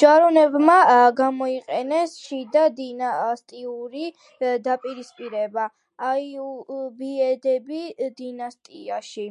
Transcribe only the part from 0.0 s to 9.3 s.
ჯვაროსნებმა გამოიყენეს შიდა დინასტიური დაპირისპირება აიუბიდების დინასტიაში.